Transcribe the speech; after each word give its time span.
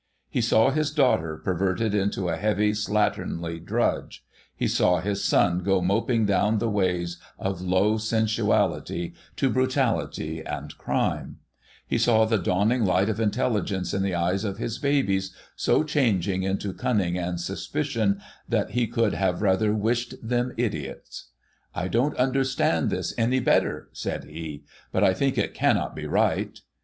He 0.31 0.41
saw 0.41 0.71
his 0.71 0.89
daughter 0.89 1.37
perverted 1.37 1.93
into 1.93 2.27
a 2.27 2.35
heavy, 2.35 2.71
slatternly 2.71 3.63
drudge 3.63 4.09
j 4.09 4.21
he 4.55 4.67
saw 4.67 4.99
his 4.99 5.23
son 5.23 5.59
THE 5.59 5.63
BIGWIG 5.65 5.65
FAMILY 5.67 5.79
57 5.85 5.87
go 5.87 6.01
moping 6.19 6.25
down 6.25 6.57
the 6.57 6.69
ways 6.71 7.17
of 7.37 7.61
low 7.61 7.97
sensuality, 7.99 9.13
to 9.35 9.51
brutality 9.51 10.43
and 10.43 10.75
crime; 10.79 11.37
he 11.85 11.99
saw 11.99 12.25
the 12.25 12.39
dawning 12.39 12.83
light 12.83 13.09
of 13.09 13.19
intelligence 13.19 13.93
in 13.93 14.01
the 14.01 14.15
eyes 14.15 14.43
of 14.43 14.57
his 14.57 14.79
babies 14.79 15.35
so 15.55 15.83
changing 15.83 16.41
into 16.41 16.73
cunning 16.73 17.15
and 17.15 17.39
suspicion, 17.39 18.19
that 18.49 18.71
he 18.71 18.87
could 18.87 19.13
have 19.13 19.43
rather 19.43 19.71
vished 19.71 20.15
them 20.27 20.51
idiots.' 20.57 21.27
I 21.75 21.87
don't 21.87 22.17
understand 22.17 22.89
this 22.89 23.13
any 23.19 23.37
the 23.37 23.45
better,' 23.45 23.89
said 23.93 24.23
he;' 24.23 24.63
but 24.91 25.03
I 25.03 25.13
think 25.13 25.37
it 25.37 25.53
cannot 25.53 25.95
be 25.95 26.07
right. 26.07 26.59